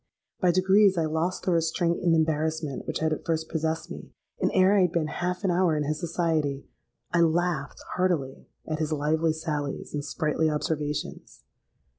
By 0.39 0.49
degrees 0.49 0.97
I 0.97 1.05
lost 1.05 1.43
the 1.43 1.51
restraint 1.51 2.01
and 2.01 2.15
embarrassment 2.15 2.87
which 2.87 2.97
had 3.01 3.13
at 3.13 3.23
first 3.23 3.49
possessed 3.49 3.91
me; 3.91 4.09
and 4.39 4.49
ere 4.51 4.75
I 4.75 4.81
had 4.81 4.91
been 4.91 5.05
half 5.05 5.43
an 5.43 5.51
hour 5.51 5.77
in 5.77 5.83
his 5.83 5.99
society, 5.99 6.65
I 7.13 7.19
laughed 7.21 7.83
heartily 7.93 8.47
at 8.67 8.79
his 8.79 8.91
lively 8.91 9.31
sallies 9.31 9.93
and 9.93 10.03
sprightly 10.03 10.49
observations. 10.49 11.43